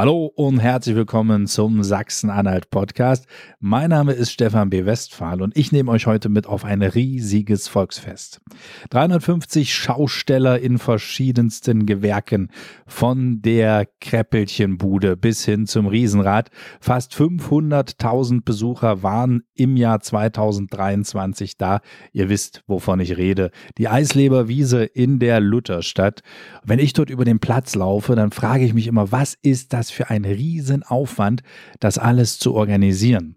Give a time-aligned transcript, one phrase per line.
[0.00, 3.26] Hallo und herzlich willkommen zum Sachsen-Anhalt Podcast.
[3.58, 4.86] Mein Name ist Stefan B.
[4.86, 8.40] Westphal und ich nehme euch heute mit auf ein riesiges Volksfest.
[8.88, 12.48] 350 Schausteller in verschiedensten Gewerken,
[12.86, 16.48] von der Kräppelchenbude bis hin zum Riesenrad.
[16.80, 21.80] Fast 500.000 Besucher waren im Jahr 2023 da.
[22.14, 23.50] Ihr wisst, wovon ich rede.
[23.76, 26.22] Die Eisleberwiese in der Lutherstadt.
[26.64, 29.89] Wenn ich dort über den Platz laufe, dann frage ich mich immer, was ist das
[29.90, 31.42] das für ein Riesenaufwand,
[31.80, 33.36] das alles zu organisieren.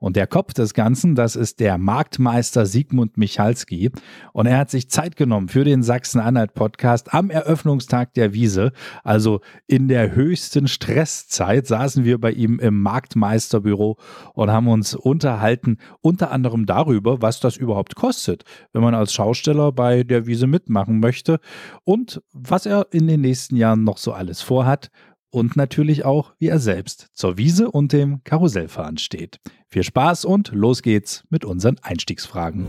[0.00, 3.90] Und der Kopf des Ganzen, das ist der Marktmeister Sigmund Michalski.
[4.32, 8.70] Und er hat sich Zeit genommen für den Sachsen-Anhalt-Podcast am Eröffnungstag der Wiese.
[9.02, 13.98] Also in der höchsten Stresszeit saßen wir bei ihm im Marktmeisterbüro
[14.34, 19.72] und haben uns unterhalten, unter anderem darüber, was das überhaupt kostet, wenn man als Schausteller
[19.72, 21.40] bei der Wiese mitmachen möchte
[21.82, 24.92] und was er in den nächsten Jahren noch so alles vorhat
[25.30, 29.38] und natürlich auch, wie er selbst zur Wiese und dem Karussellfahren steht.
[29.66, 32.66] Viel Spaß und los geht's mit unseren Einstiegsfragen.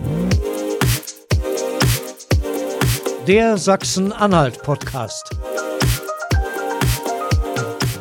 [3.27, 5.37] Der Sachsen-Anhalt-Podcast.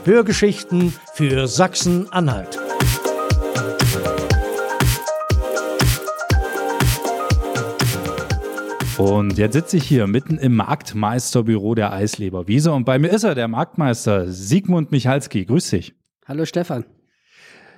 [0.04, 2.57] Hörgeschichten für Sachsen-Anhalt.
[8.98, 13.36] Und jetzt sitze ich hier mitten im Marktmeisterbüro der Eisleberwiese und bei mir ist er,
[13.36, 15.44] der Marktmeister Sigmund Michalski.
[15.44, 15.94] Grüß dich.
[16.26, 16.84] Hallo Stefan.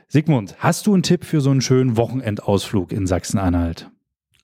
[0.09, 3.91] Sigmund, hast du einen Tipp für so einen schönen Wochenendausflug in Sachsen-Anhalt?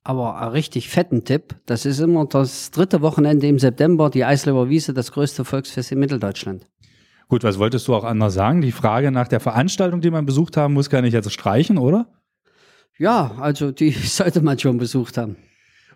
[0.04, 1.56] Aber einen richtig fetten Tipp.
[1.64, 6.66] Das ist immer das dritte Wochenende im September, die Eisleberwiese, das größte Volksfest in Mitteldeutschland.
[7.28, 8.60] Gut, was wolltest du auch anders sagen?
[8.60, 12.06] Die Frage nach der Veranstaltung, die man besucht haben muss, kann ich jetzt streichen, oder?
[12.98, 15.36] Ja, also die sollte man schon besucht haben.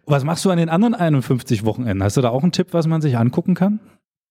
[0.06, 2.03] Was machst du an den anderen 51 Wochenenden?
[2.03, 3.81] Hast du da auch einen Tipp, was man sich angucken kann?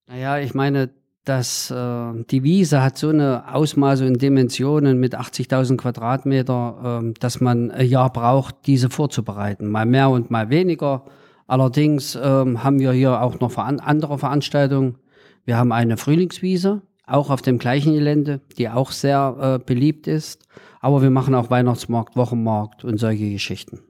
[0.06, 0.90] Naja, ich meine,
[1.24, 7.40] dass äh, die Wiese hat so eine Ausmaße und Dimensionen mit 80.000 Quadratmeter, äh, dass
[7.40, 9.70] man ein Jahr braucht, diese vorzubereiten.
[9.70, 11.04] Mal mehr und mal weniger.
[11.46, 14.96] Allerdings äh, haben wir hier auch noch veran andere Veranstaltungen.
[15.44, 20.46] Wir haben eine Frühlingswiese, auch auf dem gleichen Gelände, die auch sehr äh, beliebt ist.
[20.80, 23.80] Aber wir machen auch Weihnachtsmarkt, Wochenmarkt und solche Geschichten.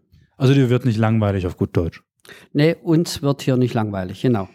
[0.41, 2.03] Also dir wird nicht langweilig auf gut Deutsch.
[2.55, 4.49] Nee, uns wird hier nicht langweilig, genau.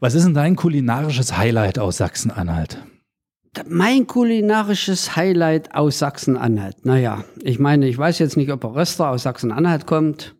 [0.00, 2.78] Was ist denn dein kulinarisches Highlight aus Sachsen-Anhalt?
[3.68, 6.86] Mein kulinarisches Highlight aus Sachsen-Anhalt.
[6.86, 10.34] Naja, ich meine, ich weiß jetzt nicht, ob ein Röster aus Sachsen-Anhalt kommt,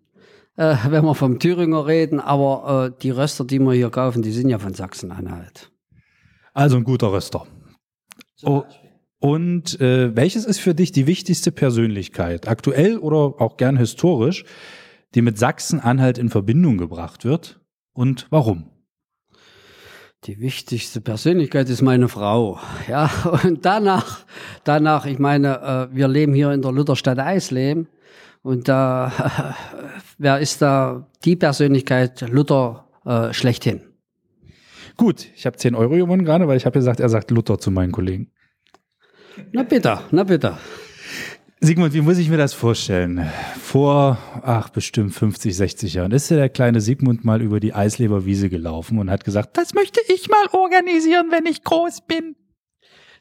[0.56, 4.32] äh, wenn wir vom Thüringer reden, aber äh, die Röster, die wir hier kaufen, die
[4.32, 5.70] sind ja von Sachsen-Anhalt.
[6.54, 7.46] Also ein guter Röster.
[8.42, 8.62] Oh,
[9.20, 14.44] und äh, welches ist für dich die wichtigste Persönlichkeit, aktuell oder auch gern historisch,
[15.14, 17.60] die mit Sachsen-Anhalt in Verbindung gebracht wird
[17.92, 18.70] und warum?
[20.24, 22.58] Die wichtigste Persönlichkeit ist meine Frau.
[22.88, 23.10] Ja,
[23.44, 24.24] und danach,
[24.64, 27.88] danach, ich meine, äh, wir leben hier in der Lutherstadt Eisleben.
[28.42, 29.54] Und da,
[30.18, 33.80] wer ist da die Persönlichkeit Luther äh, schlechthin?
[34.96, 37.70] Gut, ich habe 10 Euro gewonnen gerade, weil ich habe gesagt, er sagt Luther zu
[37.70, 38.32] meinen Kollegen.
[39.52, 40.58] Na bitte, na bitte.
[41.60, 43.28] Sigmund, wie muss ich mir das vorstellen?
[43.60, 48.48] Vor, ach, bestimmt 50, 60 Jahren ist ja der kleine Sigmund mal über die Eisleberwiese
[48.48, 52.36] gelaufen und hat gesagt, das möchte ich mal organisieren, wenn ich groß bin.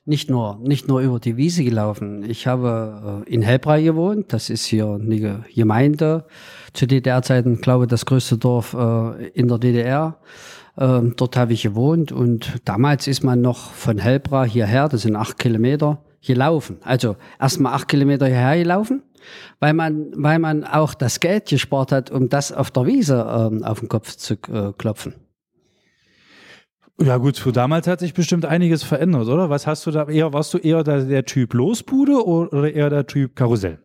[0.06, 2.24] Nicht nur, nicht nur über die Wiese gelaufen.
[2.30, 4.32] Ich habe äh, in Helbrei gewohnt.
[4.32, 6.26] Das ist hier eine Gemeinde.
[6.74, 10.20] Zu DDR-Zeiten, glaube ich, das größte Dorf äh, in der DDR.
[10.78, 15.16] Ähm, dort habe ich gewohnt und damals ist man noch von Helbra hierher, das sind
[15.16, 16.78] acht Kilometer, gelaufen.
[16.82, 19.02] Also erstmal acht Kilometer hierher gelaufen,
[19.60, 23.64] weil man, weil man auch das Geld gespart hat, um das auf der Wiese ähm,
[23.64, 25.16] auf den Kopf zu äh, klopfen.
[27.00, 29.52] Ja gut, für damals hat sich bestimmt einiges verändert, oder?
[29.52, 33.06] Was hast du da eher, warst du eher der, der Typ Losbude oder eher der
[33.06, 33.80] Typ Karussell?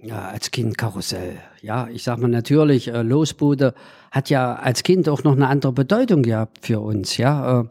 [0.00, 1.38] Ja, als Kind Karussell.
[1.60, 3.74] Ja, ich sag mal natürlich, äh, Losbude
[4.10, 7.16] hat ja als Kind auch noch eine andere Bedeutung gehabt für uns.
[7.18, 7.64] Ja, äh,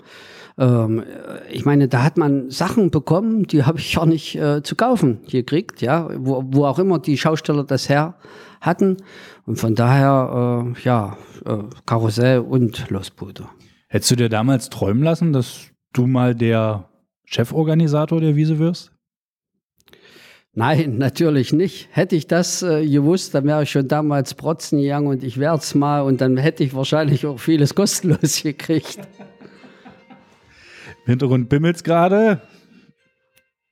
[0.58, 1.04] ähm,
[1.52, 5.20] ich meine, da hat man Sachen bekommen, die habe ich gar nicht äh, zu kaufen
[5.30, 8.16] gekriegt, ja, wo, wo auch immer die Schausteller das her
[8.62, 8.98] hatten.
[9.46, 13.48] Und von daher, äh, ja, äh, Karussell und Losbude.
[13.88, 16.90] Hättest du dir damals träumen lassen, dass du mal der
[17.26, 18.92] Cheforganisator der Wiese wirst?
[20.54, 21.90] Nein, natürlich nicht.
[21.92, 25.60] Hätte ich das äh, gewusst, dann wäre ich schon damals protzen gegangen und ich werde
[25.60, 29.00] es mal und dann hätte ich wahrscheinlich auch vieles kostenlos gekriegt.
[31.06, 32.42] Im Hintergrund bimmelt's gerade.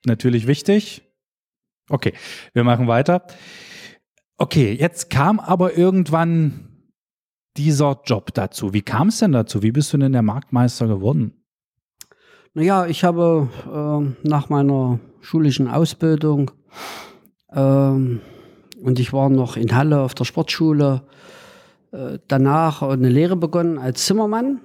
[0.06, 1.02] Natürlich wichtig.
[1.90, 2.14] Okay,
[2.54, 3.26] wir machen weiter.
[4.38, 6.70] Okay, jetzt kam aber irgendwann
[7.58, 8.74] dieser Job dazu.
[8.74, 9.64] Wie kam es denn dazu?
[9.64, 11.34] Wie bist du denn der Marktmeister geworden?
[12.54, 16.52] Naja, ich habe äh, nach meiner schulischen Ausbildung
[17.52, 18.22] ähm,
[18.80, 21.02] und ich war noch in Halle auf der Sportschule,
[21.92, 24.62] äh, danach eine Lehre begonnen als Zimmermann.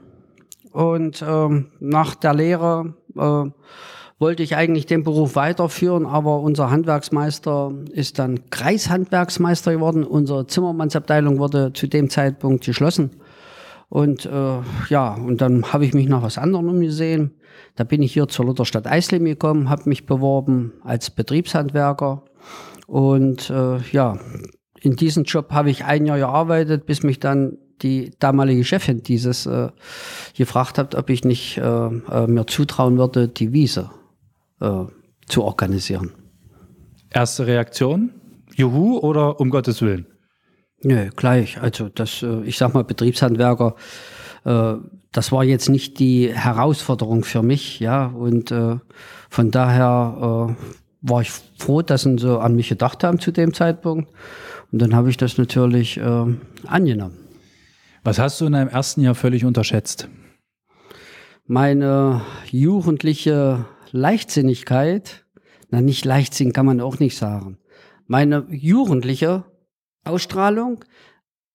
[0.73, 3.51] Und ähm, nach der Lehre äh,
[4.19, 10.05] wollte ich eigentlich den Beruf weiterführen, aber unser Handwerksmeister ist dann Kreishandwerksmeister geworden.
[10.05, 13.11] Unsere Zimmermannsabteilung wurde zu dem Zeitpunkt geschlossen.
[13.89, 14.59] Und äh,
[14.91, 17.33] ja, und dann habe ich mich nach was anderem umgesehen.
[17.77, 22.25] Da bin ich hier zur Lutherstadt Eisleben gekommen, habe mich beworben als Betriebshandwerker.
[22.87, 24.19] Und äh, ja,
[24.81, 29.47] in diesem Job habe ich ein Jahr gearbeitet, bis mich dann die damalige Chefin dieses
[29.47, 29.69] äh,
[30.37, 33.91] gefragt hat, ob ich nicht äh, äh, mir zutrauen würde, die Wiese
[34.61, 34.85] äh,
[35.27, 36.13] zu organisieren.
[37.11, 38.11] Erste Reaktion?
[38.55, 40.07] Juhu oder um Gottes Willen?
[40.83, 41.61] Nö, gleich.
[41.61, 43.75] Also das, äh, ich sag mal, Betriebshandwerker,
[44.45, 44.75] äh,
[45.13, 48.07] das war jetzt nicht die Herausforderung für mich, ja.
[48.07, 48.77] Und äh,
[49.31, 50.57] von daher
[51.01, 54.11] war ich froh, dass sie so an mich gedacht haben zu dem Zeitpunkt.
[54.71, 56.01] Und dann habe ich das natürlich
[56.67, 57.28] angenommen.
[58.09, 60.09] Was hast du in deinem ersten Jahr völlig unterschätzt?
[61.45, 65.27] Meine jugendliche Leichtsinnigkeit,
[65.69, 67.59] na nicht Leichtsinn kann man auch nicht sagen.
[68.07, 69.45] Meine jugendliche
[70.05, 70.87] Ausstrahlung,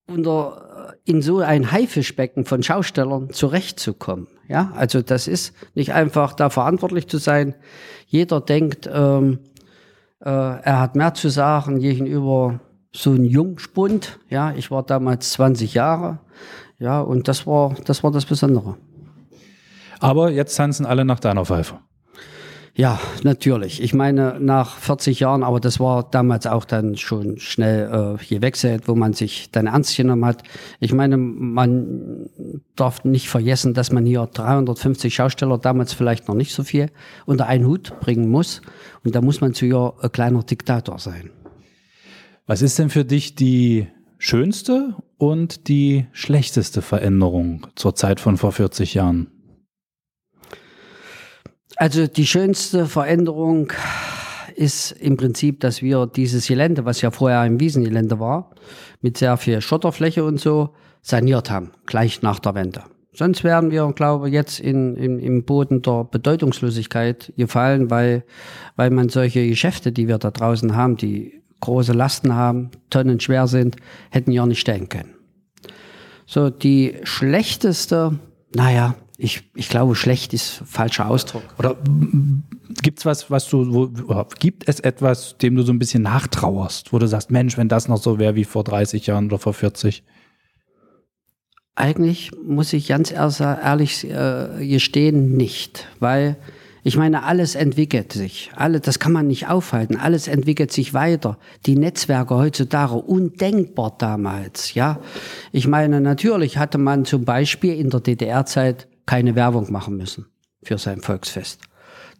[0.06, 4.28] unter, in so ein Haifischbecken von Schaustellern zurechtzukommen.
[4.46, 7.56] Ja, also das ist nicht einfach da verantwortlich zu sein.
[8.06, 9.40] Jeder denkt, ähm,
[10.20, 12.60] äh, er hat mehr zu sagen gegenüber
[12.94, 14.18] so ein Jungspund.
[14.30, 16.20] Ja, ich war damals 20 Jahre.
[16.78, 18.76] Ja, und das war, das war das Besondere.
[20.00, 21.78] Aber jetzt tanzen alle nach deiner Pfeife.
[22.76, 23.80] Ja, natürlich.
[23.80, 28.88] Ich meine, nach 40 Jahren, aber das war damals auch dann schon schnell äh, gewechselt,
[28.88, 30.42] wo man sich dann ernst genommen hat.
[30.80, 32.28] Ich meine, man
[32.74, 36.90] darf nicht vergessen, dass man hier 350 Schausteller, damals vielleicht noch nicht so viel,
[37.26, 38.60] unter einen Hut bringen muss.
[39.04, 41.30] Und da muss man zu ihr ein kleiner Diktator sein.
[42.46, 43.86] Was ist denn für dich die
[44.18, 49.28] schönste und die schlechteste Veränderung zur Zeit von vor 40 Jahren?
[51.76, 53.72] Also die schönste Veränderung
[54.54, 58.54] ist im Prinzip, dass wir dieses Gelände, was ja vorher ein Wiesengelände war,
[59.00, 62.84] mit sehr viel Schotterfläche und so, saniert haben, gleich nach der Wende.
[63.14, 68.24] Sonst wären wir, glaube ich, jetzt in, in, im Boden der Bedeutungslosigkeit gefallen, weil,
[68.76, 73.46] weil man solche Geschäfte, die wir da draußen haben, die große Lasten haben, Tonnen schwer
[73.46, 73.76] sind,
[74.10, 75.14] hätten ja nicht stellen können.
[76.26, 78.18] So, die schlechteste,
[78.54, 81.44] naja, ich, ich glaube, schlecht ist falscher Ausdruck.
[81.58, 81.76] Oder
[82.82, 86.98] gibt's was, was du, wo, gibt es etwas, dem du so ein bisschen nachtrauerst, wo
[86.98, 90.02] du sagst, Mensch, wenn das noch so wäre wie vor 30 Jahren oder vor 40?
[91.76, 96.36] Eigentlich muss ich ganz ehrlich äh, gestehen, nicht, weil
[96.86, 98.50] ich meine, alles entwickelt sich.
[98.56, 99.96] Alle, das kann man nicht aufhalten.
[99.96, 101.38] Alles entwickelt sich weiter.
[101.64, 105.00] Die Netzwerke heutzutage, undenkbar damals, ja.
[105.50, 110.26] Ich meine, natürlich hatte man zum Beispiel in der DDR-Zeit keine Werbung machen müssen
[110.62, 111.60] für sein Volksfest.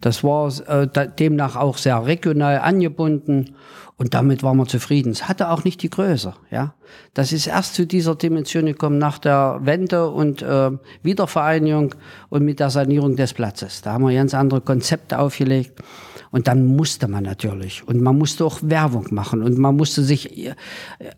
[0.05, 0.87] Das war äh,
[1.19, 3.55] demnach auch sehr regional angebunden
[3.97, 5.12] und damit waren wir zufrieden.
[5.12, 6.35] Es hatte auch nicht die Größe.
[6.51, 6.75] Ja,
[7.15, 10.73] das ist erst zu dieser Dimension gekommen nach der Wende und äh,
[11.03, 11.95] Wiedervereinigung
[12.29, 13.81] und mit der Sanierung des Platzes.
[13.81, 15.81] Da haben wir ganz andere Konzepte aufgelegt
[16.31, 20.37] und dann musste man natürlich und man musste auch Werbung machen und man musste sich
[20.37, 20.55] äh,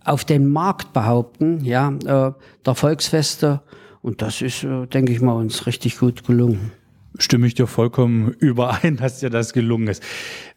[0.04, 1.64] auf den Markt behaupten.
[1.64, 2.32] Ja, äh,
[2.64, 3.62] der Volksfeste
[4.00, 6.70] und das ist, äh, denke ich mal, uns richtig gut gelungen.
[7.18, 10.02] Stimme ich dir vollkommen überein, dass dir das gelungen ist.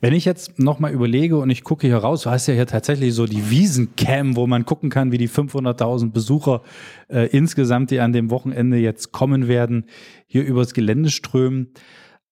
[0.01, 3.13] Wenn ich jetzt nochmal überlege und ich gucke hier raus, du hast ja hier tatsächlich
[3.13, 6.61] so die Wiesencam, wo man gucken kann, wie die 500.000 Besucher
[7.09, 9.85] äh, insgesamt, die an dem Wochenende jetzt kommen werden,
[10.27, 11.73] hier übers Gelände strömen.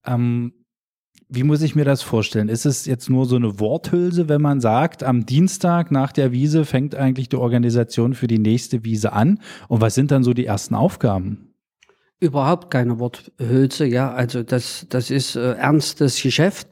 [0.05, 0.53] Ähm,
[1.29, 2.47] wie muss ich mir das vorstellen?
[2.47, 6.63] Ist es jetzt nur so eine Worthülse, wenn man sagt, am Dienstag nach der Wiese
[6.63, 9.39] fängt eigentlich die Organisation für die nächste Wiese an?
[9.67, 11.46] Und was sind dann so die ersten Aufgaben?
[12.19, 14.11] Überhaupt keine Worthülse, ja.
[14.11, 16.67] Also das, das ist äh, ernstes Geschäft.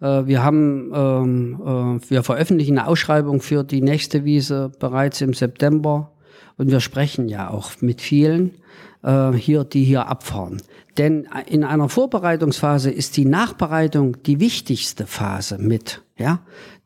[0.00, 5.32] Äh, wir haben, ähm, äh, wir veröffentlichen eine Ausschreibung für die nächste Wiese bereits im
[5.32, 6.12] September
[6.58, 8.56] und wir sprechen ja auch mit vielen
[9.02, 10.60] äh, hier, die hier abfahren.
[10.98, 16.40] Denn in einer Vorbereitungsphase ist die Nachbereitung die wichtigste Phase mit, ja,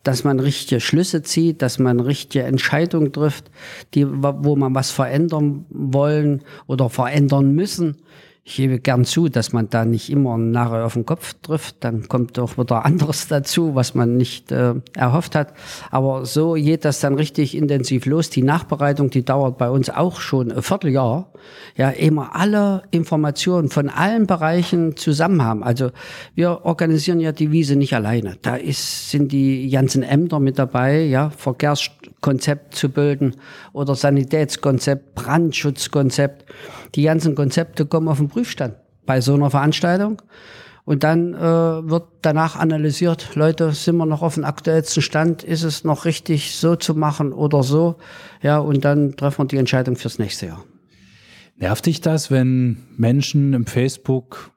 [0.09, 3.51] dass man richtige Schlüsse zieht, dass man richtige Entscheidungen trifft,
[3.93, 7.99] die, wo man was verändern wollen oder verändern müssen.
[8.49, 11.77] Ich gebe gern zu, dass man da nicht immer nachher auf den Kopf trifft.
[11.81, 15.53] Dann kommt doch wieder anderes dazu, was man nicht äh, erhofft hat.
[15.91, 18.31] Aber so geht das dann richtig intensiv los.
[18.31, 21.31] Die Nachbereitung, die dauert bei uns auch schon ein Vierteljahr.
[21.77, 25.63] Ja, immer alle Informationen von allen Bereichen zusammen haben.
[25.63, 25.91] Also
[26.35, 28.39] wir organisieren ja die Wiese nicht alleine.
[28.41, 33.37] Da ist, sind die ganzen Ämter mit dabei, ja, Verkehrskonzept zu bilden
[33.75, 36.47] oder Sanitätskonzept, Brandschutzkonzept.
[36.95, 38.75] Die ganzen Konzepte kommen auf den Prüfstand
[39.07, 40.23] bei so einer Veranstaltung.
[40.85, 45.45] Und dann äh, wird danach analysiert, Leute, sind wir noch auf dem aktuellsten Stand?
[45.45, 47.97] Ist es noch richtig, so zu machen oder so?
[48.41, 50.65] Ja, und dann treffen wir die Entscheidung fürs nächste Jahr.
[51.57, 54.53] Nervt dich das, wenn Menschen im Facebook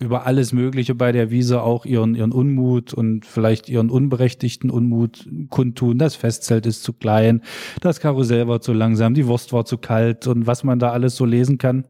[0.00, 5.28] über alles Mögliche bei der Wiese auch ihren, ihren Unmut und vielleicht ihren unberechtigten Unmut
[5.50, 5.98] kundtun.
[5.98, 7.42] Das Festzelt ist zu klein,
[7.80, 11.16] das Karussell war zu langsam, die Wurst war zu kalt und was man da alles
[11.16, 11.84] so lesen kann.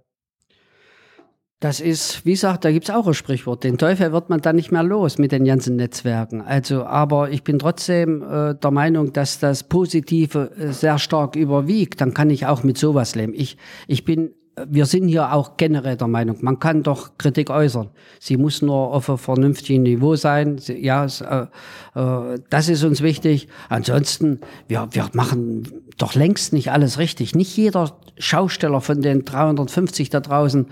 [1.61, 3.65] Das ist, wie gesagt, da gibt's auch ein Sprichwort.
[3.65, 6.41] Den Teufel wird man dann nicht mehr los mit den ganzen Netzwerken.
[6.41, 12.01] Also, aber ich bin trotzdem äh, der Meinung, dass das Positive äh, sehr stark überwiegt.
[12.01, 13.35] Dann kann ich auch mit sowas leben.
[13.37, 14.31] Ich, ich bin
[14.69, 17.89] wir sind hier auch generell der Meinung, man kann doch Kritik äußern.
[18.19, 20.61] Sie muss nur auf einem vernünftigen Niveau sein.
[20.67, 21.47] Ja, äh,
[21.99, 23.49] äh, das ist uns wichtig.
[23.69, 27.35] Ansonsten, wir, wir machen doch längst nicht alles richtig.
[27.35, 30.67] Nicht jeder Schausteller von den 350 da draußen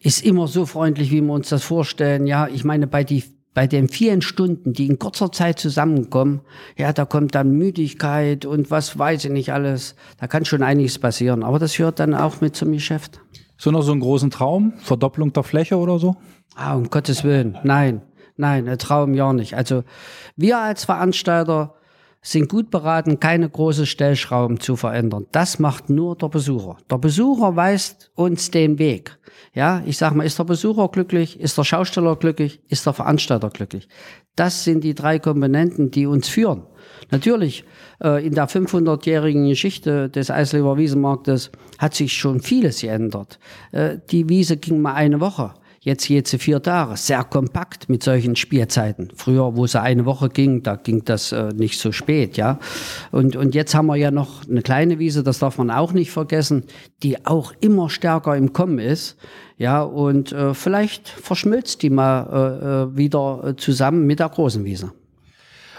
[0.00, 2.26] ist immer so freundlich, wie wir uns das vorstellen.
[2.26, 3.24] Ja, ich meine, bei die
[3.58, 6.42] bei den vielen Stunden, die in kurzer Zeit zusammenkommen,
[6.76, 9.96] ja, da kommt dann Müdigkeit und was weiß ich nicht alles.
[10.20, 11.42] Da kann schon einiges passieren.
[11.42, 13.20] Aber das hört dann auch mit zum Geschäft.
[13.56, 14.74] So noch so einen großen Traum?
[14.76, 16.14] Verdopplung der Fläche oder so?
[16.54, 17.58] Ah, um Gottes Willen.
[17.64, 18.02] Nein,
[18.36, 19.54] nein, ein Traum ja nicht.
[19.54, 19.82] Also
[20.36, 21.74] wir als Veranstalter
[22.20, 25.26] sind gut beraten, keine großen Stellschrauben zu verändern.
[25.32, 26.78] Das macht nur der Besucher.
[26.90, 29.18] Der Besucher weist uns den Weg.
[29.54, 33.50] Ja, ich sag mal, ist der Besucher glücklich, ist der Schausteller glücklich, ist der Veranstalter
[33.50, 33.88] glücklich.
[34.36, 36.62] Das sind die drei Komponenten, die uns führen.
[37.10, 37.64] Natürlich,
[38.02, 43.38] äh, in der 500-jährigen Geschichte des Eisleber Wiesenmarktes hat sich schon vieles geändert.
[43.72, 45.54] Äh, die Wiese ging mal eine Woche.
[45.88, 49.08] Jetzt jetzt vier Tage, sehr kompakt mit solchen Spielzeiten.
[49.16, 52.58] Früher, wo es eine Woche ging, da ging das äh, nicht so spät, ja.
[53.10, 56.10] Und, und jetzt haben wir ja noch eine kleine Wiese, das darf man auch nicht
[56.10, 56.64] vergessen,
[57.02, 59.16] die auch immer stärker im Kommen ist.
[59.56, 64.92] Ja, und äh, vielleicht verschmilzt die mal äh, äh wieder zusammen mit der großen Wiese.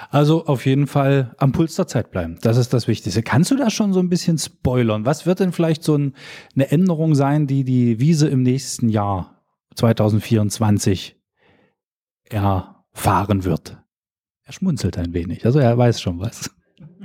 [0.10, 2.40] Also auf jeden Fall am Puls der Zeit bleiben.
[2.42, 3.22] Das ist das Wichtigste.
[3.22, 5.06] Kannst du da schon so ein bisschen spoilern?
[5.06, 6.16] Was wird denn vielleicht so ein,
[6.56, 9.39] eine Änderung sein, die die Wiese im nächsten Jahr
[9.80, 11.18] 2024
[12.30, 13.78] erfahren wird.
[14.44, 16.52] Er schmunzelt ein wenig, also er weiß schon was.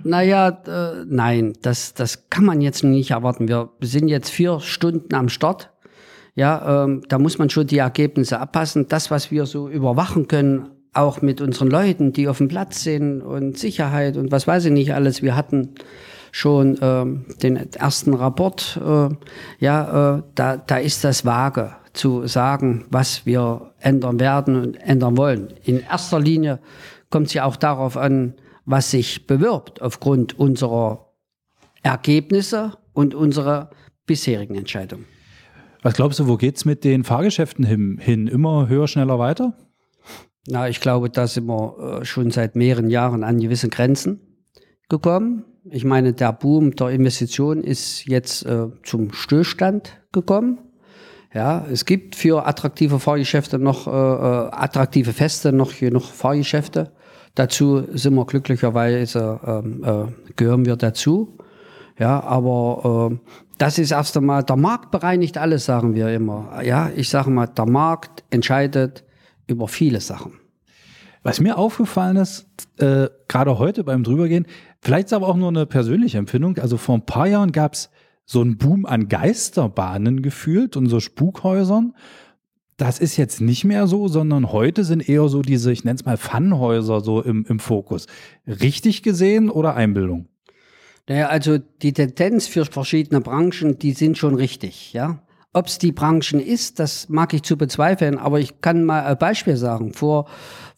[0.02, 3.48] Naja, äh, nein, das, das kann man jetzt nicht erwarten.
[3.48, 5.72] Wir sind jetzt vier Stunden am Start.
[6.34, 8.88] Ja, ähm, da muss man schon die Ergebnisse abpassen.
[8.88, 13.22] Das, was wir so überwachen können, auch mit unseren Leuten, die auf dem Platz sind
[13.22, 15.22] und Sicherheit und was weiß ich nicht alles.
[15.22, 15.74] Wir hatten
[16.32, 18.78] schon ähm, den ersten Rapport.
[18.84, 19.08] Äh,
[19.58, 25.16] ja, äh, da, da ist das vage zu sagen, was wir ändern werden und ändern
[25.16, 25.54] wollen.
[25.64, 26.58] In erster Linie
[27.08, 28.34] kommt es ja auch darauf an,
[28.66, 31.12] was sich bewirbt aufgrund unserer
[31.82, 33.70] Ergebnisse und unserer
[34.06, 35.06] bisherigen Entscheidungen.
[35.82, 37.98] Was glaubst du, wo geht es mit den Fahrgeschäften hin?
[38.00, 38.26] hin?
[38.26, 39.54] Immer höher, schneller, weiter?
[40.46, 44.20] Na, ich glaube, da sind wir äh, schon seit mehreren Jahren an gewissen Grenzen
[44.88, 45.44] gekommen.
[45.70, 50.58] Ich meine, der Boom der Investition ist jetzt äh, zum Stillstand gekommen.
[51.34, 56.92] Ja, es gibt für attraktive Fahrgeschäfte noch, äh, äh, attraktive Feste noch genug Fahrgeschäfte.
[57.34, 61.36] Dazu sind wir glücklicherweise, ähm, äh, gehören wir dazu.
[61.98, 66.62] Ja, aber äh, das ist erst einmal, der Markt bereinigt alles, sagen wir immer.
[66.62, 69.02] Ja, ich sage mal, der Markt entscheidet
[69.48, 70.34] über viele Sachen.
[71.24, 72.46] Was mir aufgefallen ist,
[72.78, 74.46] äh, gerade heute beim Drübergehen,
[74.80, 76.58] vielleicht ist aber auch nur eine persönliche Empfindung.
[76.58, 77.90] Also vor ein paar Jahren gab es
[78.24, 81.94] so ein Boom an Geisterbahnen gefühlt und so Spukhäusern.
[82.76, 86.04] Das ist jetzt nicht mehr so, sondern heute sind eher so diese, ich nenne es
[86.04, 88.06] mal Funhäuser so im, im Fokus.
[88.46, 90.28] Richtig gesehen oder Einbildung?
[91.08, 95.20] Naja, also die Tendenz für verschiedene Branchen, die sind schon richtig, ja.
[95.52, 99.18] Ob es die Branchen ist, das mag ich zu bezweifeln, aber ich kann mal ein
[99.18, 99.92] Beispiel sagen.
[99.92, 100.26] Vor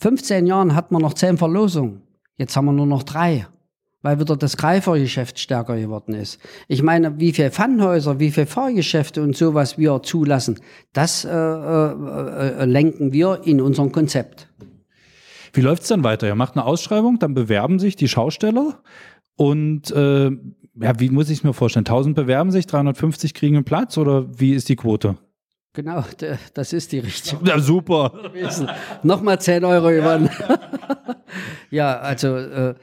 [0.01, 2.03] 15 Jahren hatten wir noch zehn Verlosungen.
[2.37, 3.47] Jetzt haben wir nur noch drei
[4.07, 6.39] weil wieder das Greifergeschäft stärker geworden ist.
[6.69, 10.61] Ich meine, wie viele Pfannhäuser, wie viele Fahrgeschäfte und sowas wir zulassen,
[10.93, 14.47] das äh, äh, äh, lenken wir in unserem Konzept.
[15.53, 16.29] Wie läuft es dann weiter?
[16.29, 18.81] Ihr macht eine Ausschreibung, dann bewerben sich die Schausteller
[19.35, 21.85] und äh, ja, wie muss ich es mir vorstellen?
[21.85, 25.17] 1000 bewerben sich, 350 kriegen einen Platz oder wie ist die Quote?
[25.77, 26.05] Genau,
[26.55, 27.45] das ist die richtige.
[27.45, 28.13] Ja, super.
[29.03, 30.21] Nochmal 10 Euro über.
[31.71, 32.75] ja, also äh,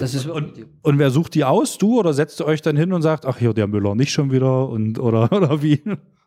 [0.00, 0.66] das ist wirklich.
[0.82, 1.78] Und wer sucht die aus?
[1.78, 4.32] Du oder setzt ihr euch dann hin und sagt, ach hier der Müller nicht schon
[4.32, 5.82] wieder und oder oder wie?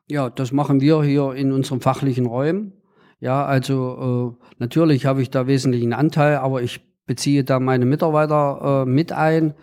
[0.10, 2.74] Ja, das machen wir hier in unseren fachlichen Räumen.
[3.20, 8.84] Ja, also äh, natürlich habe ich da wesentlichen Anteil, aber ich beziehe da meine Mitarbeiter
[8.84, 9.54] äh, mit ein.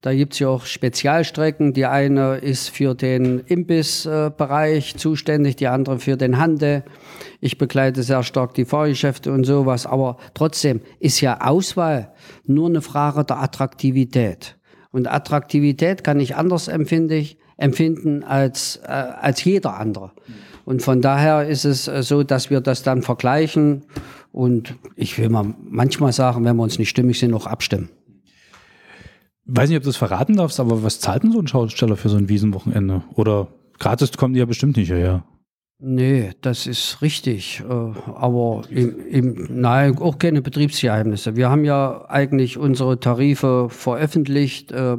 [0.00, 1.72] Da gibt's ja auch Spezialstrecken.
[1.72, 6.84] Die eine ist für den Imbissbereich Bereich zuständig, die andere für den Handel.
[7.40, 9.86] Ich begleite sehr stark die Fahrgeschäfte und sowas.
[9.86, 12.12] Aber trotzdem ist ja Auswahl
[12.46, 14.56] nur eine Frage der Attraktivität.
[14.92, 17.26] Und Attraktivität kann ich anders empfinde
[17.56, 20.12] empfinden als, äh, als jeder andere.
[20.64, 23.84] Und von daher ist es äh, so, dass wir das dann vergleichen
[24.30, 27.88] und ich will mal manchmal sagen, wenn wir uns nicht stimmig sind, auch abstimmen.
[29.48, 32.10] Weiß nicht, ob du das verraten darfst, aber was zahlt denn so ein Schausteller für
[32.10, 33.02] so ein Wiesenwochenende?
[33.14, 35.24] Oder gratis kommen die ja bestimmt nicht hierher.
[35.80, 37.62] Nee, das ist richtig.
[37.68, 41.36] äh, Aber im, im, nein, auch keine Betriebsgeheimnisse.
[41.36, 44.96] Wir haben ja eigentlich unsere Tarife veröffentlicht äh,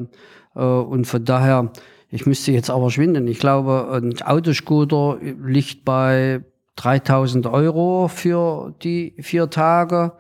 [0.56, 1.72] äh, und von daher,
[2.10, 3.28] ich müsste jetzt aber schwinden.
[3.28, 6.44] Ich glaube, ein Autoscooter liegt bei
[6.78, 10.14] 3000 Euro für die vier Tage.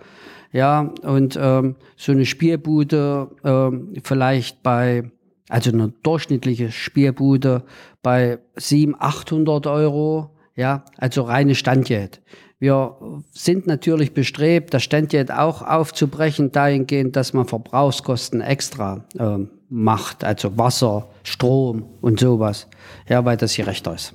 [0.51, 5.11] Ja, und ähm, so eine Spielbude ähm, vielleicht bei,
[5.47, 7.63] also eine durchschnittliche Spielbude
[8.01, 10.31] bei 700, 800 Euro.
[10.55, 12.21] Ja, also reine Standgeld.
[12.59, 12.97] Wir
[13.31, 20.57] sind natürlich bestrebt, das Standgeld auch aufzubrechen, dahingehend, dass man Verbrauchskosten extra ähm, macht, also
[20.57, 22.67] Wasser, Strom und sowas.
[23.07, 24.13] Ja, weil das gerechter ist.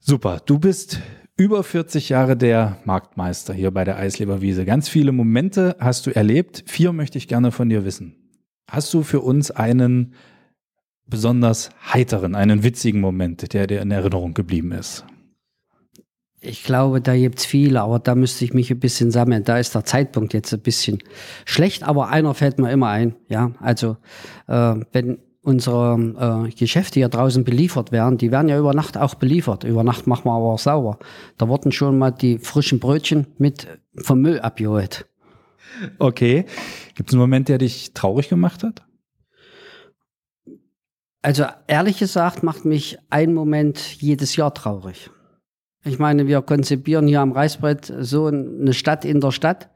[0.00, 0.42] Super.
[0.44, 1.00] Du bist
[1.36, 4.64] über 40 Jahre der Marktmeister hier bei der Eisleberwiese.
[4.64, 6.64] Ganz viele Momente hast du erlebt.
[6.66, 8.16] Vier möchte ich gerne von dir wissen.
[8.70, 10.14] Hast du für uns einen
[11.06, 15.04] besonders heiteren, einen witzigen Moment, der dir in Erinnerung geblieben ist?
[16.40, 19.44] Ich glaube, da gibt's viele, aber da müsste ich mich ein bisschen sammeln.
[19.44, 20.98] Da ist der Zeitpunkt jetzt ein bisschen
[21.46, 23.16] schlecht, aber einer fällt mir immer ein.
[23.28, 23.96] Ja, also
[24.46, 29.14] äh, wenn unsere äh, Geschäfte hier draußen beliefert werden, die werden ja über Nacht auch
[29.14, 29.62] beliefert.
[29.62, 30.98] Über Nacht machen wir aber auch sauber.
[31.36, 35.06] Da wurden schon mal die frischen Brötchen mit vom Müll abgeholt.
[35.98, 36.46] Okay.
[36.94, 38.82] Gibt es einen Moment, der dich traurig gemacht hat?
[41.20, 45.10] Also ehrlich gesagt macht mich ein Moment jedes Jahr traurig.
[45.84, 49.68] Ich meine, wir konzipieren hier am Reißbrett so eine Stadt in der Stadt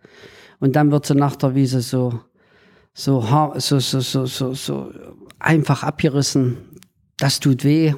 [0.60, 2.20] und dann wird sie nach der Wiese so,
[2.98, 3.22] so,
[3.58, 4.92] so, so, so, so, so
[5.38, 6.56] einfach abgerissen.
[7.16, 7.94] Das tut weh.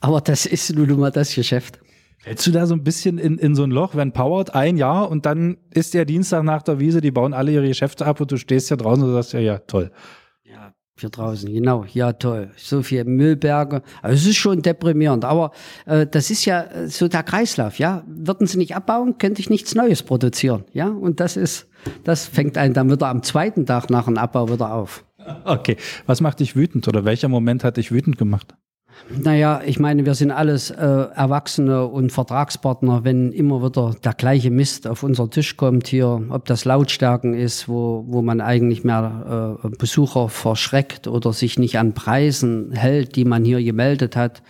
[0.00, 1.80] Aber das ist nun mal das Geschäft.
[2.18, 5.10] Fällst du da so ein bisschen in, in so ein Loch, wenn powert ein Jahr
[5.10, 8.30] und dann ist der Dienstag nach der Wiese, die bauen alle ihre Geschäfte ab und
[8.30, 9.90] du stehst ja draußen und sagst, ja, ja, toll.
[11.00, 11.86] Hier draußen, genau.
[11.92, 12.50] Ja, toll.
[12.56, 13.82] So viel Müllberge.
[14.02, 15.24] Also es ist schon deprimierend.
[15.24, 15.52] Aber
[15.86, 18.04] äh, das ist ja äh, so der Kreislauf, ja.
[18.06, 20.64] Würden sie nicht abbauen, könnte ich nichts Neues produzieren.
[20.72, 21.68] Ja, und das ist,
[22.04, 25.04] das fängt einen dann wieder am zweiten Tag nach dem Abbau wieder auf.
[25.44, 25.76] Okay.
[26.06, 28.54] Was macht dich wütend oder welcher Moment hat dich wütend gemacht?
[29.08, 34.50] Naja, ich meine, wir sind alles äh, Erwachsene und Vertragspartner, wenn immer wieder der gleiche
[34.50, 39.58] Mist auf unser Tisch kommt hier, ob das Lautstärken ist, wo, wo man eigentlich mehr
[39.64, 44.42] äh, Besucher verschreckt oder sich nicht an Preisen hält, die man hier gemeldet hat.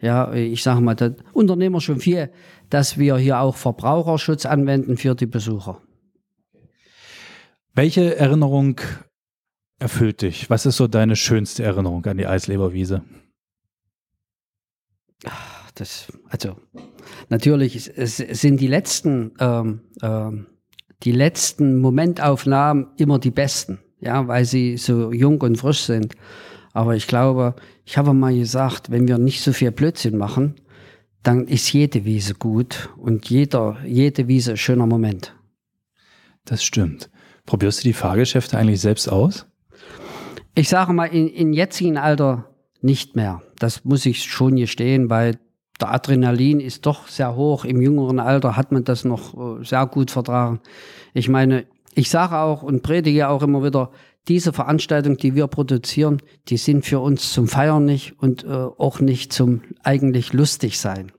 [0.00, 2.30] Ja, ich sage mal, da unternehmen wir schon viel,
[2.68, 5.80] dass wir hier auch Verbraucherschutz anwenden für die Besucher.
[7.74, 8.80] Welche Erinnerung
[9.78, 10.50] erfüllt dich?
[10.50, 13.02] Was ist so deine schönste Erinnerung an die Eisleberwiese?
[15.74, 16.56] Das, also
[17.28, 20.46] natürlich sind die letzten, ähm, ähm,
[21.02, 26.14] die letzten Momentaufnahmen immer die besten, ja, weil sie so jung und frisch sind.
[26.72, 30.56] Aber ich glaube, ich habe mal gesagt, wenn wir nicht so viel Blödsinn machen,
[31.22, 35.34] dann ist jede Wiese gut und jeder, jede Wiese ein schöner Moment.
[36.44, 37.10] Das stimmt.
[37.46, 39.46] Probierst du die Fahrgeschäfte eigentlich selbst aus?
[40.54, 43.42] Ich sage mal, in, in jetzigen Alter nicht mehr.
[43.64, 45.38] Das muss ich schon gestehen, weil
[45.80, 47.64] der Adrenalin ist doch sehr hoch.
[47.64, 50.60] Im jüngeren Alter hat man das noch äh, sehr gut vertragen.
[51.14, 53.90] Ich meine, ich sage auch und predige auch immer wieder,
[54.28, 59.00] diese Veranstaltungen, die wir produzieren, die sind für uns zum Feiern nicht und äh, auch
[59.00, 61.12] nicht zum eigentlich lustig sein.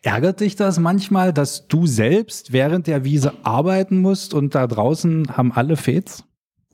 [0.00, 5.36] Ärgert dich das manchmal, dass du selbst während der Wiese arbeiten musst und da draußen
[5.36, 6.24] haben alle Fets?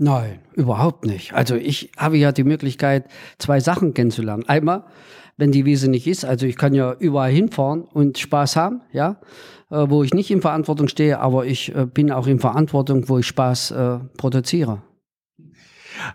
[0.02, 1.32] Nein, überhaupt nicht.
[1.32, 3.04] Also ich habe ja die Möglichkeit,
[3.38, 4.42] zwei Sachen kennenzulernen.
[4.48, 4.82] Einmal,
[5.36, 9.20] wenn die Wiese nicht ist, also ich kann ja überall hinfahren und Spaß haben, ja,
[9.70, 13.18] äh, wo ich nicht in Verantwortung stehe, aber ich äh, bin auch in Verantwortung, wo
[13.18, 14.82] ich Spaß äh, produziere.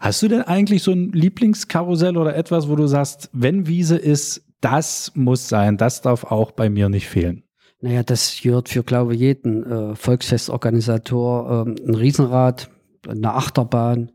[0.01, 4.43] Hast du denn eigentlich so ein Lieblingskarussell oder etwas, wo du sagst, wenn Wiese ist,
[4.59, 7.43] das muss sein, das darf auch bei mir nicht fehlen?
[7.79, 12.69] Naja, das gehört für, glaube ich, jeden äh, Volksfestorganisator, äh, ein Riesenrad,
[13.07, 14.11] eine Achterbahn,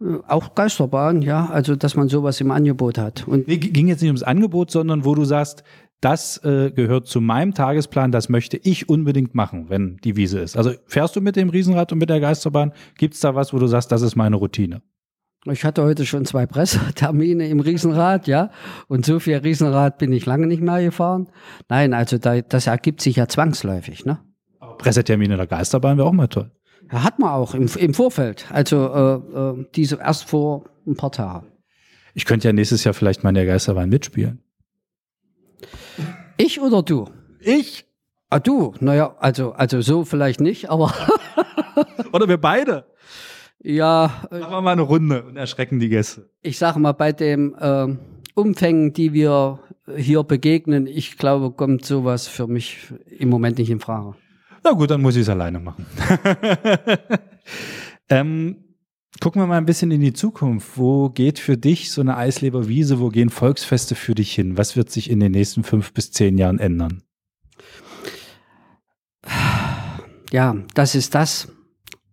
[0.00, 3.26] äh, auch Geisterbahn, ja, also dass man sowas im Angebot hat.
[3.26, 5.64] Und nee, ging jetzt nicht ums Angebot, sondern wo du sagst,
[6.00, 10.56] das äh, gehört zu meinem Tagesplan, das möchte ich unbedingt machen, wenn die Wiese ist.
[10.56, 12.72] Also fährst du mit dem Riesenrad und mit der Geisterbahn?
[12.96, 14.82] Gibt es da was, wo du sagst, das ist meine Routine?
[15.46, 18.50] Ich hatte heute schon zwei Pressetermine im Riesenrad, ja.
[18.86, 21.28] Und so viel Riesenrad bin ich lange nicht mehr gefahren.
[21.68, 24.18] Nein, also da, das ergibt sich ja zwangsläufig, ne?
[24.78, 26.52] Pressetermine der Geisterbahn wäre auch mal toll.
[26.90, 28.46] Ja, hat man auch im, im Vorfeld.
[28.50, 31.46] Also äh, äh, diese erst vor ein paar Tagen.
[32.14, 34.42] Ich könnte ja nächstes Jahr vielleicht mal in der Geisterbahn mitspielen.
[36.36, 37.08] Ich oder du?
[37.40, 37.84] Ich?
[38.30, 38.74] Ah, du?
[38.80, 40.92] Naja, also, also so vielleicht nicht, aber.
[42.12, 42.84] oder wir beide.
[43.60, 44.22] Ja.
[44.30, 46.30] Machen wir mal eine Runde und erschrecken die Gäste.
[46.42, 47.96] Ich sage mal, bei dem äh,
[48.34, 49.60] Umfängen, die wir
[49.96, 54.14] hier begegnen, ich glaube, kommt sowas für mich im Moment nicht in Frage.
[54.68, 55.86] Na gut, dann muss ich es alleine machen.
[58.10, 58.56] ähm,
[59.18, 60.76] gucken wir mal ein bisschen in die Zukunft.
[60.76, 64.58] Wo geht für dich so eine Eisleberwiese, wo gehen Volksfeste für dich hin?
[64.58, 67.02] Was wird sich in den nächsten fünf bis zehn Jahren ändern?
[70.32, 71.50] Ja, das ist das,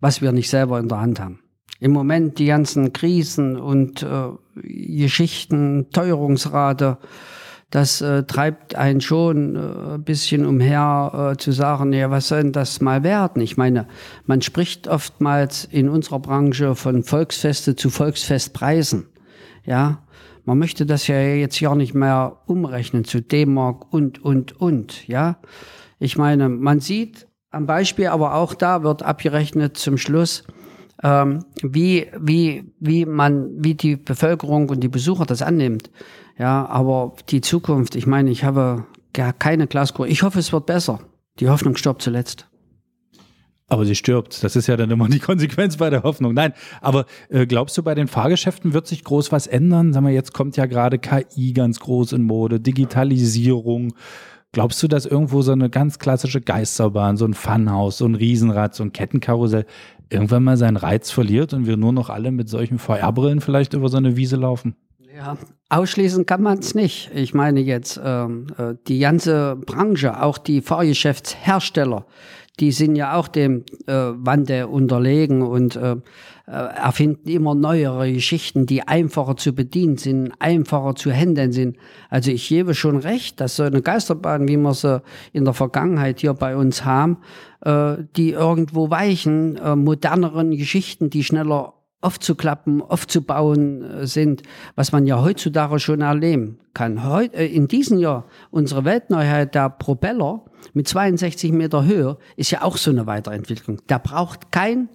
[0.00, 1.40] was wir nicht selber in der Hand haben.
[1.78, 6.96] Im Moment die ganzen Krisen und äh, Geschichten, Teuerungsrate,
[7.70, 12.42] das äh, treibt einen schon äh, ein bisschen umher äh, zu sagen, ja, was soll
[12.42, 13.42] denn das mal werden?
[13.42, 13.88] Ich meine,
[14.24, 19.06] man spricht oftmals in unserer Branche von Volksfeste zu Volksfestpreisen.
[19.64, 20.06] Ja,
[20.44, 25.08] man möchte das ja jetzt ja nicht mehr umrechnen zu D-Mark und, und, und.
[25.08, 25.38] Ja,
[25.98, 30.44] ich meine, man sieht am Beispiel, aber auch da wird abgerechnet zum Schluss,
[31.02, 35.90] ähm, wie, wie, wie man, wie die Bevölkerung und die Besucher das annimmt.
[36.38, 40.10] Ja, aber die Zukunft, ich meine, ich habe gar keine Glaskugel.
[40.10, 41.00] Ich hoffe, es wird besser.
[41.40, 42.46] Die Hoffnung stirbt zuletzt.
[43.68, 44.44] Aber sie stirbt.
[44.44, 46.34] Das ist ja dann immer die Konsequenz bei der Hoffnung.
[46.34, 49.92] Nein, aber äh, glaubst du, bei den Fahrgeschäften wird sich groß was ändern?
[49.92, 53.94] Sag mal, jetzt kommt ja gerade KI ganz groß in Mode, Digitalisierung.
[54.52, 58.74] Glaubst du, dass irgendwo so eine ganz klassische Geisterbahn, so ein Funhaus, so ein Riesenrad,
[58.74, 59.66] so ein Kettenkarussell
[60.08, 63.88] irgendwann mal seinen Reiz verliert und wir nur noch alle mit solchen VR-Brillen vielleicht über
[63.88, 64.76] so eine Wiese laufen?
[65.16, 65.38] Ja,
[65.70, 67.10] ausschließen kann man es nicht.
[67.14, 72.04] Ich meine jetzt, ähm, äh, die ganze Branche, auch die Fahrgeschäftshersteller,
[72.60, 78.66] die sind ja auch dem äh, Wandel unterlegen und äh, äh, erfinden immer neuere Geschichten,
[78.66, 81.78] die einfacher zu bedienen sind, einfacher zu handeln sind.
[82.10, 85.00] Also ich gebe schon recht, dass so eine Geisterbahn, wie wir sie
[85.32, 87.16] in der Vergangenheit hier bei uns haben,
[87.62, 91.72] äh, die irgendwo weichen, äh, moderneren Geschichten, die schneller
[92.06, 94.42] aufzuklappen, aufzubauen äh, sind,
[94.76, 97.04] was man ja heutzutage schon erleben kann.
[97.04, 102.62] Heut, äh, in diesem Jahr unsere Weltneuheit, der Propeller mit 62 Meter Höhe, ist ja
[102.62, 103.82] auch so eine Weiterentwicklung.
[103.88, 104.88] Der braucht kein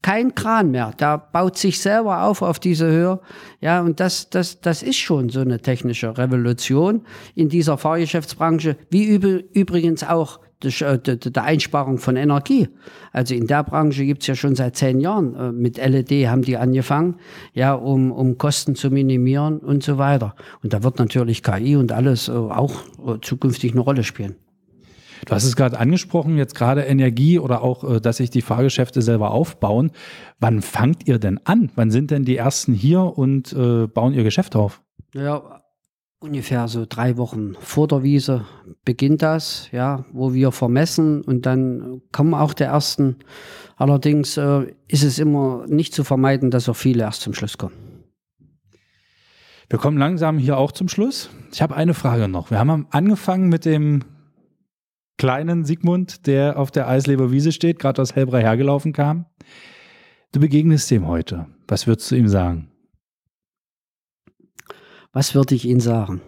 [0.00, 0.92] kein Kran mehr.
[0.98, 3.20] Der baut sich selber auf auf diese Höhe.
[3.60, 9.06] Ja, und das, das, das ist schon so eine technische Revolution in dieser Fahrgeschäftsbranche, wie
[9.52, 12.68] übrigens auch der Einsparung von Energie.
[13.12, 15.34] Also in der Branche gibt's ja schon seit zehn Jahren.
[15.34, 17.16] Äh, mit LED haben die angefangen,
[17.54, 20.34] ja, um, um Kosten zu minimieren und so weiter.
[20.62, 22.72] Und da wird natürlich KI und alles äh, auch
[23.22, 24.36] zukünftig eine Rolle spielen.
[25.26, 29.32] Du hast es gerade angesprochen, jetzt gerade Energie oder auch, dass sich die Fahrgeschäfte selber
[29.32, 29.90] aufbauen.
[30.38, 31.72] Wann fangt ihr denn an?
[31.74, 34.80] Wann sind denn die ersten hier und äh, bauen ihr Geschäft auf?
[35.14, 35.57] Ja,
[36.20, 38.44] ungefähr so drei Wochen vor der Wiese
[38.84, 43.16] beginnt das, ja, wo wir vermessen und dann kommen auch der ersten.
[43.76, 47.74] Allerdings äh, ist es immer nicht zu vermeiden, dass auch viele erst zum Schluss kommen.
[49.70, 51.28] Wir kommen langsam hier auch zum Schluss.
[51.52, 52.50] Ich habe eine Frage noch.
[52.50, 54.02] Wir haben angefangen mit dem
[55.18, 59.26] kleinen Sigmund, der auf der Eisleber Wiese steht, gerade aus Helbrei hergelaufen kam.
[60.32, 61.46] Du begegnest dem heute.
[61.66, 62.67] Was würdest du ihm sagen?
[65.12, 66.20] Was würde ich Ihnen sagen?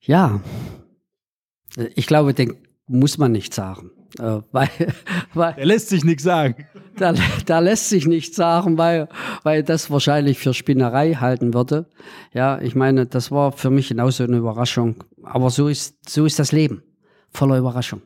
[0.00, 0.40] Ja,
[1.94, 2.56] ich glaube, den
[2.86, 3.90] muss man nicht sagen.
[4.18, 4.68] Äh, weil,
[5.34, 6.66] weil, er lässt sich nichts sagen.
[6.96, 7.14] Da,
[7.46, 9.08] da lässt sich nichts sagen, weil,
[9.42, 11.90] weil das wahrscheinlich für Spinnerei halten würde.
[12.32, 15.02] Ja, ich meine, das war für mich genauso eine Überraschung.
[15.22, 16.82] Aber so ist, so ist das Leben.
[17.30, 18.02] Voller Überraschung.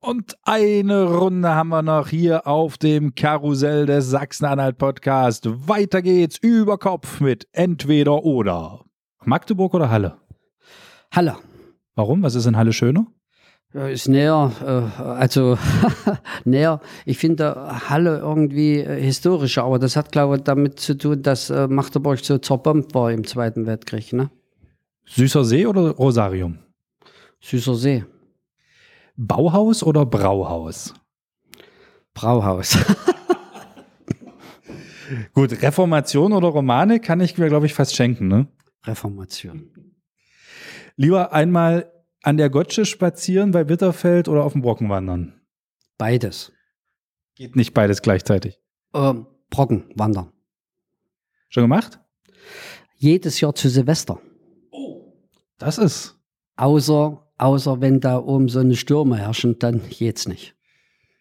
[0.00, 5.48] Und eine Runde haben wir noch hier auf dem Karussell des Sachsen-Anhalt Podcast.
[5.68, 8.84] Weiter geht's über Kopf mit entweder oder.
[9.24, 10.18] Magdeburg oder Halle?
[11.10, 11.36] Halle.
[11.96, 12.22] Warum?
[12.22, 13.08] Was ist in Halle schöner?
[13.72, 15.58] Ist näher, äh, also
[16.44, 16.80] näher.
[17.04, 21.50] Ich finde Halle irgendwie äh, historischer, aber das hat, glaube ich, damit zu tun, dass
[21.50, 24.30] äh, Magdeburg so zerbombt war im Zweiten Weltkrieg, ne?
[25.06, 26.60] Süßer See oder Rosarium?
[27.40, 28.04] Süßer See.
[29.18, 30.94] Bauhaus oder Brauhaus?
[32.14, 32.78] Brauhaus.
[35.34, 38.46] Gut, Reformation oder Romane kann ich mir, glaube ich, fast schenken, ne?
[38.84, 39.72] Reformation.
[40.94, 45.40] Lieber einmal an der Gotsche spazieren bei Bitterfeld oder auf dem Brocken wandern?
[45.96, 46.52] Beides.
[47.34, 48.60] Geht nicht beides gleichzeitig.
[48.94, 50.32] Ähm, Brocken wandern.
[51.48, 51.98] Schon gemacht?
[52.94, 54.20] Jedes Jahr zu Silvester.
[55.58, 56.16] Das ist.
[56.56, 60.54] Außer, außer wenn da oben so eine Stürme herrschen, dann geht's nicht.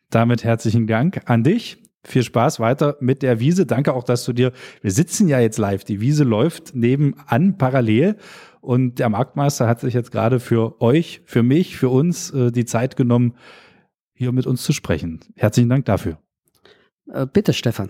[0.10, 1.84] Damit herzlichen Dank an dich.
[2.04, 3.66] Viel Spaß weiter mit der Wiese.
[3.66, 8.16] Danke auch, dass du dir, wir sitzen ja jetzt live, die Wiese läuft nebenan parallel
[8.62, 12.66] und der Marktmeister hat sich jetzt gerade für euch, für mich, für uns äh, die
[12.66, 13.34] Zeit genommen,
[14.14, 15.20] hier mit uns zu sprechen.
[15.36, 16.18] Herzlichen Dank dafür.
[17.12, 17.90] Äh, bitte, Stefan.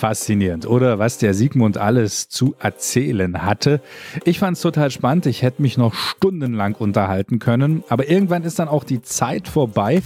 [0.00, 3.82] Faszinierend, oder was der Sigmund alles zu erzählen hatte.
[4.24, 5.26] Ich fand es total spannend.
[5.26, 7.84] Ich hätte mich noch stundenlang unterhalten können.
[7.90, 10.00] Aber irgendwann ist dann auch die Zeit vorbei.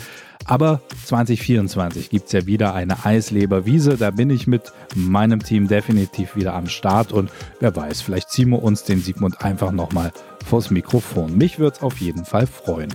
[0.47, 3.97] Aber 2024 gibt es ja wieder eine Eisleberwiese.
[3.97, 7.13] Da bin ich mit meinem Team definitiv wieder am Start.
[7.13, 7.31] Und
[7.61, 10.11] wer weiß, vielleicht ziehen wir uns den Sigmund einfach nochmal
[10.45, 11.39] vors Mikrofon.
[11.39, 12.93] Mich würde es auf jeden Fall freuen.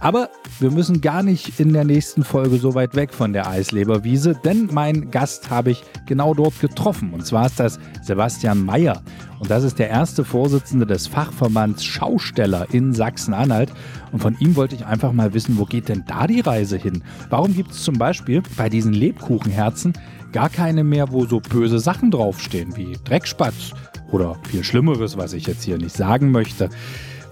[0.00, 0.28] Aber
[0.60, 4.68] wir müssen gar nicht in der nächsten Folge so weit weg von der Eisleberwiese, denn
[4.72, 7.12] meinen Gast habe ich genau dort getroffen.
[7.12, 9.02] Und zwar ist das Sebastian Mayer.
[9.40, 13.72] Und das ist der erste Vorsitzende des Fachverbands Schausteller in Sachsen-Anhalt.
[14.12, 17.02] Und von ihm wollte ich einfach mal wissen, wo geht denn da die Reise hin?
[17.28, 19.92] Warum gibt es zum Beispiel bei diesen Lebkuchenherzen
[20.32, 23.72] gar keine mehr, wo so böse Sachen draufstehen, wie Dreckspatz
[24.10, 26.68] oder viel Schlimmeres, was ich jetzt hier nicht sagen möchte?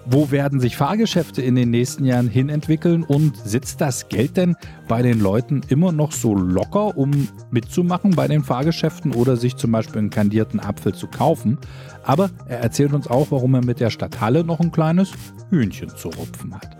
[0.09, 4.55] Wo werden sich Fahrgeschäfte in den nächsten Jahren hin entwickeln und sitzt das Geld denn
[4.87, 9.73] bei den Leuten immer noch so locker, um mitzumachen bei den Fahrgeschäften oder sich zum
[9.73, 11.59] Beispiel einen kandierten Apfel zu kaufen?
[12.05, 15.11] Aber er erzählt uns auch, warum er mit der Stadthalle noch ein kleines
[15.51, 16.77] Hühnchen zu rupfen hat.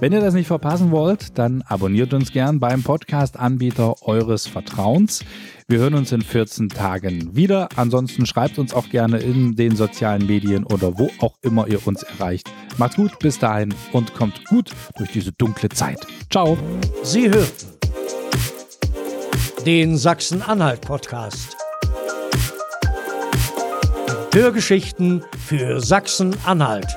[0.00, 5.24] Wenn ihr das nicht verpassen wollt, dann abonniert uns gern beim Podcast-Anbieter eures Vertrauens.
[5.66, 7.70] Wir hören uns in 14 Tagen wieder.
[7.76, 12.02] Ansonsten schreibt uns auch gerne in den sozialen Medien oder wo auch immer ihr uns
[12.02, 12.50] erreicht.
[12.76, 16.06] Macht's gut, bis dahin und kommt gut durch diese dunkle Zeit.
[16.30, 16.58] Ciao.
[17.02, 17.66] Sie hörten
[19.64, 21.56] den Sachsen-Anhalt-Podcast.
[24.34, 26.88] Hörgeschichten für Sachsen-Anhalt.